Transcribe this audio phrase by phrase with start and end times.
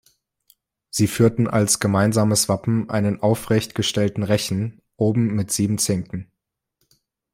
[0.89, 6.31] Sie führten als gemeinsames Wappen einen aufrecht gestellten Rechen, oben mit sieben Zinken.